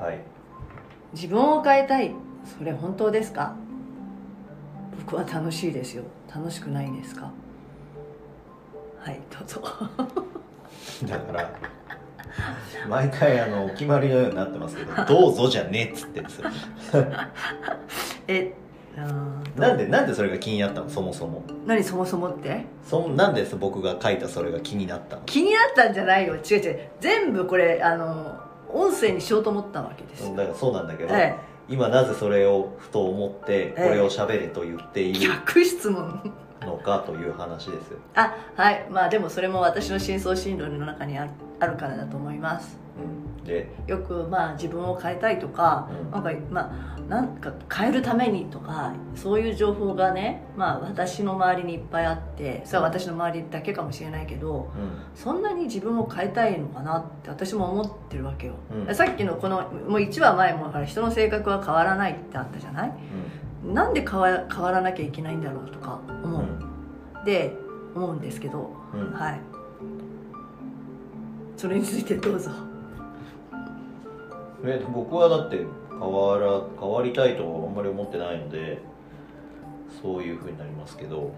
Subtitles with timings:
[0.00, 0.18] はい。
[1.12, 2.14] 自分を変えたい。
[2.58, 3.54] それ本当ですか？
[5.04, 6.04] 僕は楽しいですよ。
[6.34, 7.30] 楽しくないですか？
[9.00, 9.62] はいどうぞ。
[11.08, 11.50] だから
[12.88, 16.50] 毎回あのお決まりのようになってますけど「どうぞ」じゃねえっつってんですよ。
[18.28, 18.52] え
[19.56, 20.88] なんでなんでそれが気になったの？
[20.88, 21.42] そもそも。
[21.66, 22.64] 何そもそもって？
[22.84, 25.22] そんなんで僕が書いたそれが気になったの？
[25.26, 26.34] 気になったんじゃないよ。
[26.36, 26.80] 違う違う。
[27.00, 28.40] 全部これあの
[28.72, 31.36] 音声にしようと思ったわけですよ、だからそうなんだけど、え
[31.68, 36.32] 今なぜそれをふと思ってこれを喋れと言っていえ、る逆質問。
[36.60, 38.86] のかという話ですよ、あはい。
[38.90, 42.78] まあでもそれも私の深層心理の中にあるあるからだと思います。
[42.87, 42.87] うん、
[43.44, 46.10] でよくまあ自分を変えたいとか、うん。
[46.10, 58.54] なんかまあなんか変えるためにとかそういう情報がねまあ私の周りにいっぱいあってそれは私の周りだけかもしれないけどうそんなに自分を変えたいのかなって私も思ってるわけよ、
[58.86, 58.94] うん。
[58.94, 62.92] さっきのこのもう1話前もだから人の性格は変わらないってあったじゃない？
[63.66, 63.72] ん。
[63.72, 66.12] なんで変わ変わらなきゃいけないんだろうとかう。
[66.12, 66.24] ん。
[66.24, 67.56] 思う、で
[67.94, 69.12] 思うんですけどうんうん。
[69.14, 69.40] はい。
[71.56, 72.50] それについてどうぞ
[74.64, 78.78] え僕はだって変わら変わりたいとはあんまり思ってないので
[80.02, 81.32] そういうふうになりますけど。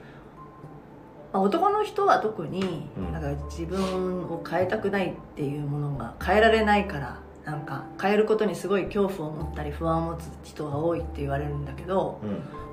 [1.33, 3.13] まあ、男の人は特にうん。
[3.13, 12.21] なんか自分を変えたくないっていうものが変えられないからなんか変えることにすごい恐怖を持ったり不安を持つ人が多いって言われるんだけど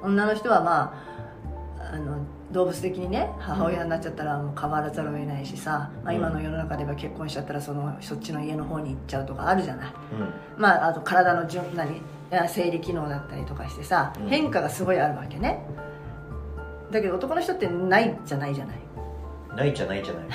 [0.03, 0.11] うん。
[0.13, 1.26] 女の人はまあ
[1.91, 2.17] あの
[2.51, 9.93] 動物的にね母親になっちゃったらもう変わらざるを得ないしさ、まあ、今の世の中では結婚しちゃったらそのそっちの家の方に行っちゃうとかあるじゃない、
[10.57, 12.01] まあ、あと体の順何
[12.47, 15.59] 生理機能だったりとかしてさ、うん変化がすごいあるわけね。
[16.91, 18.77] だけど男の人ってないじゃないじゃない。
[18.77, 18.87] うん
[19.57, 20.25] ないじゃないじゃない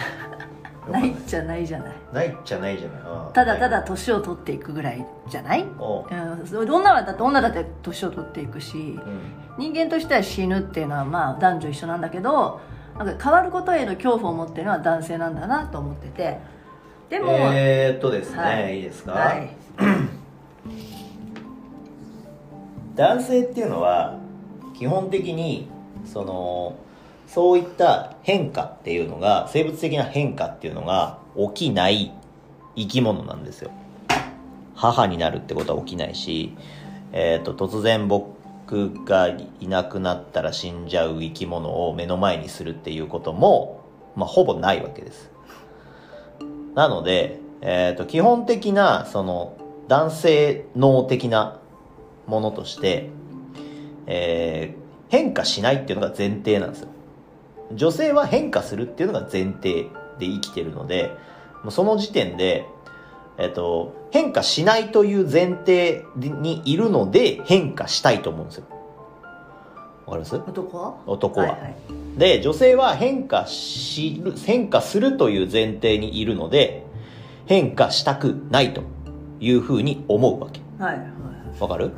[0.91, 1.95] ないじゃないじゃない。
[2.13, 3.33] ないじゃないじゃない。
[3.33, 6.05] ただただ年を取っていくぐらいじゃない、おう。
[6.11, 9.21] うん、女はだって女だって年を取っていくしうん。
[9.59, 12.61] 人間としては死ぬっていうのはまあ男女一緒なんだけど
[12.99, 16.39] なんか変わることへの恐怖を持ってるのは男性なんだなと思ってて。
[17.09, 18.77] でも、えー、っとですね、はい。
[18.77, 19.51] い、いですか、はい。
[22.97, 24.19] 男性っていうのは
[24.75, 25.69] 基本的に
[26.05, 26.75] その
[27.33, 31.19] そういった変化っていうのが生物的な変化っていうのが
[31.55, 32.13] 起きない
[32.77, 33.71] 生き物なんですよ。
[34.75, 36.55] 母になるってことは起きないし、
[37.13, 43.83] えー、と突然僕がいなくなったら死んじゃう生き物を目の前にするっていうことも、
[44.15, 45.31] まあ、ほぼないわけです。
[46.75, 49.57] なので、えー、と基本的なその
[49.89, 51.61] 男性脳的な
[52.27, 53.09] ものとして、
[54.07, 54.83] えー
[55.13, 56.89] 変化しないっていうのが前提なんですよ。
[57.75, 59.89] 女性は変化するっていうのが前提
[60.19, 61.17] で生きてるので
[61.63, 62.67] もうその時点で、
[63.39, 68.65] えっと、変化しないという前提にいるので変化したいと思うんですよ。
[70.07, 70.35] わかります？
[70.37, 70.97] 男は？
[71.07, 71.77] 男は、いはい。
[72.19, 76.85] で女性は変化しる変化するという前提にいるので
[77.47, 78.83] 変化したくないと
[79.41, 80.61] いうふうに思うわけ。
[80.79, 81.61] はいはい。
[81.61, 81.87] わかる？
[81.87, 81.95] はい。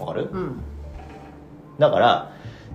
[0.00, 0.28] わかる？
[0.30, 0.60] うん。
[1.78, 2.32] だから、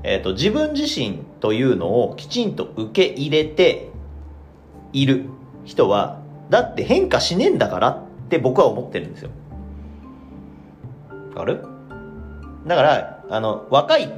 [0.07, 3.89] えっと自分自身というのをきちんと受け入れて
[4.93, 5.25] いる
[5.63, 6.21] 人は
[6.51, 9.31] だって変化しねえんだからって僕は思ってるんですよ。
[11.33, 11.65] わかる？
[12.67, 14.13] だからあの若い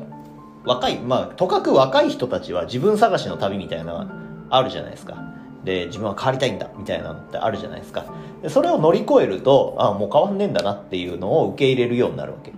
[0.66, 4.08] 若いまあとかく若い人たちは自分探しの旅みたいなのが
[4.50, 5.24] あるじゃないですか。
[5.64, 8.06] で自分は変わりたいんだみたいなのってあるじゃないですか。
[8.42, 12.52] でそれを乗り越えるとあもう変わんねえんだなっていうのを受け入れるようになるわけ。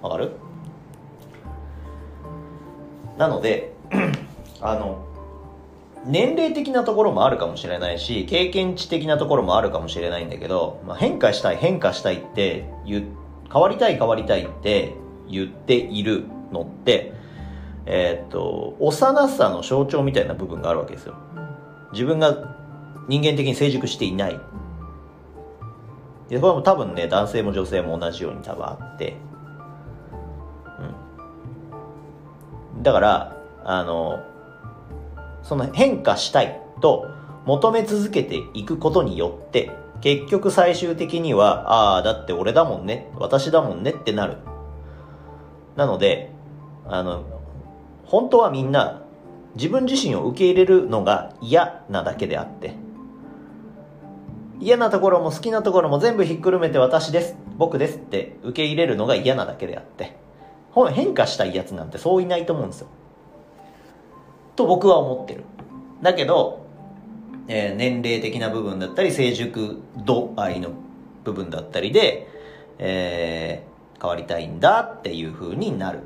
[0.00, 0.32] わかる？
[3.18, 3.72] なので
[4.62, 5.04] あの
[6.06, 14.94] 年齢的なところもあるかもしれないし経験値的なところもあるかもしれないんだけど、まあ、変化したい変化したいって変わりたい変わりたいって
[15.28, 17.12] 言っているのって
[17.84, 21.16] えーっと幼さの象徴みたいな部分があるわけですよ。
[21.92, 22.54] 自分が
[23.08, 24.38] 人間的に成熟していない。
[26.28, 29.16] でこれも多分ね男性も女性も同じように多分あって
[32.82, 34.24] だからあの
[35.42, 37.08] その変化したいと
[37.44, 39.70] 求め続けていくことによって
[40.00, 44.38] 結局最終的にはああだって俺だもんね私だもんねってなる。
[45.76, 46.32] なので
[46.86, 47.24] あの
[48.04, 49.02] 本当はみんな
[49.54, 52.74] 自分自身を受け入れるのが嫌なだけであって
[54.60, 60.16] 嫌なところも好きなところも全部ひっくるめて私です僕ですって受け入れるのが嫌なだけであって
[60.90, 62.88] 変化したいやつなんてそういないと思うんですよ。
[64.56, 65.44] と僕は思ってる。
[66.02, 66.66] だけど
[67.48, 70.70] えー年齢的な部分だったり成熟度合いの
[71.24, 72.28] 部分だったりで、
[72.78, 73.68] えー
[74.00, 76.00] 変わりたいんだっていう風になる。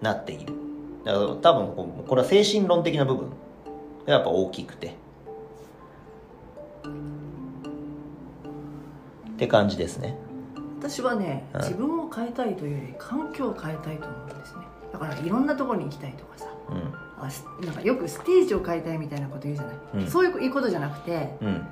[0.00, 0.52] なっている。
[1.04, 3.30] だから多分ここれは精神論的な部分
[4.06, 4.94] がやっぱ大きくて。
[9.32, 10.16] って感じですね。
[10.84, 11.60] 私はね、うん。
[11.62, 14.60] 自分を変えたいというより環境を変えたいと思うんですね。
[14.92, 16.46] だからいろんなところに行きたいとかさ。
[16.68, 16.94] うん。
[17.64, 20.06] なんかよくステージを変えたいみたいなこと言うじゃない、うん。
[20.06, 21.66] そういうことじゃなくてうん。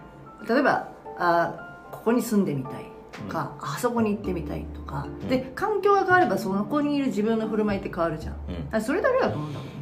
[0.48, 0.88] 例えば
[1.18, 5.28] あここに住んでみたいとか、あそこに行ってみたいとか、うん。
[5.28, 8.32] で環境が変わればそこにいる自分の振る舞いって変わるじゃ
[8.78, 8.82] ん。
[8.82, 9.72] それだけだと思うんだもんね。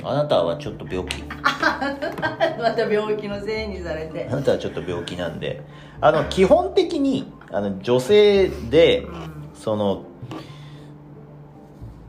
[0.00, 0.08] うん。
[0.08, 1.22] あなたはちょっと病気。
[1.30, 4.28] また病気のせいにされて。
[4.32, 5.62] あなたはちょっと病気なんで。
[6.00, 9.06] あの基本的にあの女性で
[9.54, 10.04] その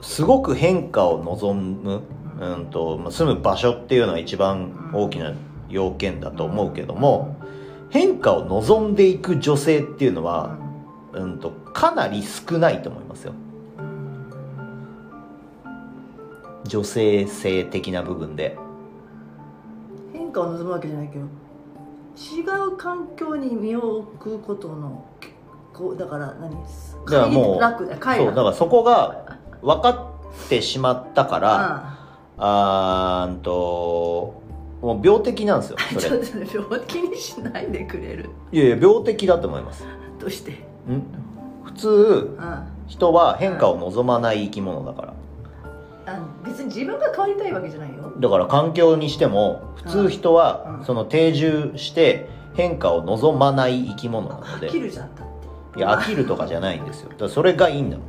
[0.02, 2.02] すごく変化を望む、
[2.40, 5.34] うんとまあ住む場所っていうのが一番大きな
[5.70, 7.38] 要件だと思うけども
[7.90, 10.58] 変化を望んでいく女性っていうのは、
[11.14, 13.34] うん、とかなり少ないと思いますよ。
[16.64, 18.58] 女性性的な部分で。
[20.14, 21.26] 変化を望むわけじゃないけど
[22.16, 25.06] 違う環境に身を置くことの
[25.74, 31.96] こうだから何だからもう楽そうだからそこが分かってしまったから
[32.38, 33.28] ああ。
[33.30, 34.42] ーんと
[34.82, 36.02] もう病的なんですよあそれ。
[36.02, 38.30] ちょっとね病気にしないでくれる。
[38.52, 39.86] いやいや病的だと思います。
[40.20, 40.52] どうして？
[40.52, 40.56] ん？
[41.64, 41.88] 普通
[42.38, 45.14] うん人は変化を望まない生き物だから。
[46.08, 48.12] あ別に自分が変わりたいわけじゃないよ。
[48.20, 50.86] だから環境にしても普通人うはん。
[50.86, 54.68] その定住して変化を望まない生き物なので。
[54.68, 55.22] 飽きるじゃんだ
[55.76, 57.10] いや飽きるとかじゃないんですよ。
[57.10, 58.08] だからそれがいいんだもん。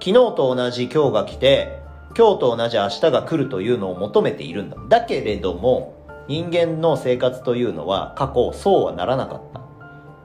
[0.00, 1.80] 昨日と同じ今日が来て
[2.16, 5.94] 今日と同じ明日が来るというのを求めているんだだけれども
[6.28, 9.64] 人間の生活というのは過去そうはならなかった。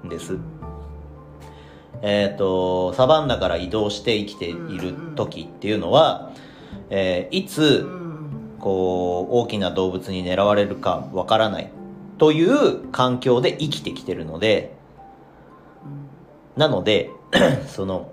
[0.06, 0.38] んです。
[2.02, 6.32] えっ、とサバンナから移動して生きている時っていうのは、
[6.90, 8.00] えーいつうん。
[8.60, 11.72] こう大きな動物に狙われるかわからない
[12.18, 14.76] という環境で生きてきてるので
[16.56, 17.12] なので
[17.68, 18.12] その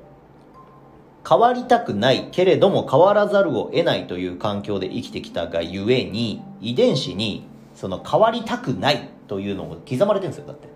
[1.29, 10.69] 変わりたくないけれども変わらざるを得ないという環境で生きてきたがゆえに遺伝子にその変わりたくないというのが刻まれてるんですよだって。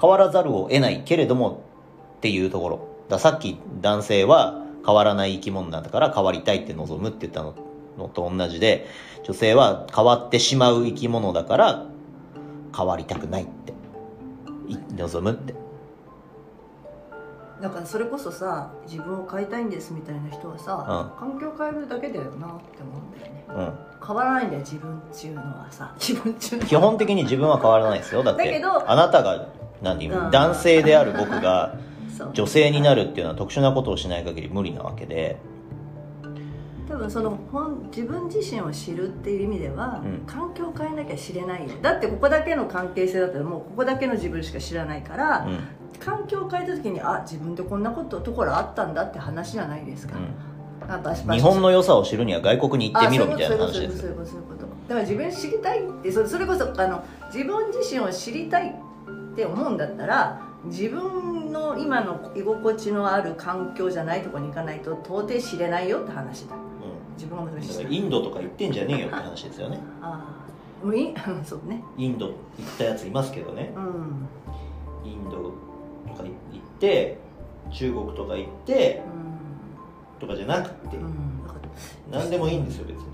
[0.00, 1.62] 変わらざるを得ないけれども
[2.16, 2.88] っていうところ。
[3.08, 7.54] ださっき男性は変わらない生き物なんだから変わりたいって望むって言ったの
[7.98, 8.86] のと同じで
[9.24, 11.86] 女性は変わってしまう生き物だから
[12.74, 13.74] 変わりたくないって
[14.96, 15.59] 望むって。
[17.60, 23.44] だからそれこそさ自分を変えたいんですみたいな人はさ、環境変えるだけだよなって思うんだよね。
[23.48, 24.06] うん。
[24.06, 25.94] 変わらないんだよ自分っちゅうのはさ。
[26.00, 26.68] 自分っちゅうのは。
[26.68, 28.22] 基本的に自分は変わらないですよ。
[28.22, 29.48] だってだけどあなたが
[29.82, 30.30] 何、うん。
[30.30, 31.74] 男性である僕が
[32.32, 35.38] 女性になるっていうのは特殊なことをしない限り無理なわけで。
[36.88, 40.26] 多分その本自分自身を知るっていう意味では、うん。
[40.26, 41.74] 環境を変えなきゃ知れないよ。
[41.82, 45.58] だってここだけの関係性だったらもうここだけの自分しか知らないから、うん
[46.00, 50.14] 環境を変えた時にあ自分ってこんなことところあったんだって話じゃないですか、
[50.88, 53.98] あバシバシ日本の良さを知るには外国に行ってみろみたいなあ話ですよ。
[53.98, 66.56] そういうことそういうことだから自分知りたいってそれこそあの自分自身を知りたいって思うんだったら自分の今の居心地のある環境じゃないところに行かないと到底知れないよって話だ。
[66.56, 66.58] う
[67.14, 69.78] 自分が求めん、だてからインドとか行ってんじゃねえよって話ですよね。
[70.02, 70.40] ああ
[71.44, 71.84] そうね。
[71.96, 72.36] インド行っ
[72.78, 73.72] たやついますけどね。
[73.76, 74.28] うん。
[75.04, 75.52] インド
[76.08, 76.32] とか行っ
[76.78, 77.18] て
[77.70, 79.02] 中国とか行って
[80.18, 80.96] とかじゃなくて。
[82.10, 83.04] 何でもいいんですよ別に。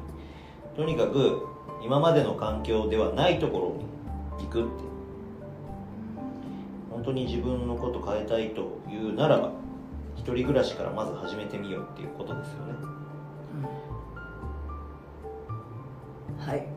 [0.74, 1.46] とにかく
[1.84, 4.70] 今までの環境ではないところに行くって。
[6.90, 9.50] 本当に自分のこと変えたいというならば
[10.16, 12.72] 一人暮らしからまず始めてみようっていうことですよね。
[16.38, 16.75] はい